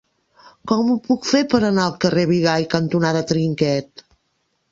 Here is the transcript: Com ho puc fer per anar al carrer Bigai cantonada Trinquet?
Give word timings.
Com 0.69 0.87
ho 0.93 0.95
puc 1.07 1.27
fer 1.31 1.41
per 1.51 1.59
anar 1.67 1.83
al 1.83 1.93
carrer 2.05 2.23
Bigai 2.33 2.67
cantonada 2.73 3.23
Trinquet? 3.33 4.05